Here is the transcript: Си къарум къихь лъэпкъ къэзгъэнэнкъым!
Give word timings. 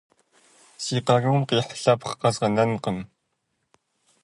Си 0.83 0.97
къарум 1.05 1.39
къихь 1.49 1.73
лъэпкъ 1.81 2.11
къэзгъэнэнкъым! 2.21 2.99